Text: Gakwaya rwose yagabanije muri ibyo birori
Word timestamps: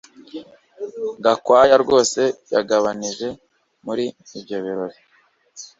Gakwaya 1.23 1.75
rwose 1.83 2.21
yagabanije 2.53 3.27
muri 3.85 4.05
ibyo 4.37 4.57
birori 4.65 4.97